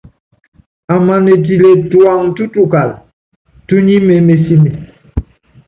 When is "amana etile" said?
0.95-1.69